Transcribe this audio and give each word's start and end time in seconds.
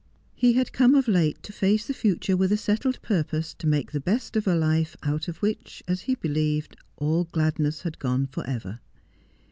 He 0.33 0.53
had 0.53 0.73
come 0.73 0.95
of 0.95 1.07
late 1.07 1.43
to 1.43 1.53
face 1.53 1.85
the 1.85 1.93
future 1.93 2.35
with 2.35 2.51
a 2.51 2.57
settled 2.57 2.99
pur 3.03 3.21
pose 3.23 3.53
to 3.53 3.67
make 3.67 3.91
the 3.91 3.99
best 3.99 4.35
of 4.35 4.47
a 4.47 4.55
life 4.55 4.97
out 5.03 5.27
of 5.27 5.37
which, 5.43 5.83
as 5.87 6.01
he 6.01 6.15
believed, 6.15 6.75
all 6.97 7.25
gladness 7.25 7.83
had 7.83 7.99
gone 7.99 8.25
for 8.25 8.43
ever. 8.47 8.79